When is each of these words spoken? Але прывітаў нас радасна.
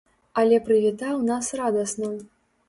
Але 0.43 0.57
прывітаў 0.69 1.19
нас 1.29 1.51
радасна. 1.61 2.11